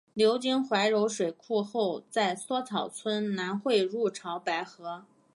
[0.15, 5.05] 流经怀柔水库后在梭草村南汇入潮白河。